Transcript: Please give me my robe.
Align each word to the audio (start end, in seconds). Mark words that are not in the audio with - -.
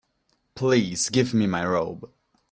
Please 0.55 1.09
give 1.09 1.31
me 1.31 1.45
my 1.45 1.63
robe. 1.63 2.11